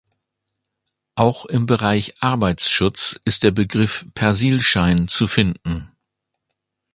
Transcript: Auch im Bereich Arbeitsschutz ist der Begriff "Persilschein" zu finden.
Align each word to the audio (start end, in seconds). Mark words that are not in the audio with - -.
Auch 1.13 1.45
im 1.45 1.67
Bereich 1.67 2.23
Arbeitsschutz 2.23 3.19
ist 3.23 3.43
der 3.43 3.51
Begriff 3.51 4.03
"Persilschein" 4.15 5.07
zu 5.09 5.27
finden. 5.27 5.91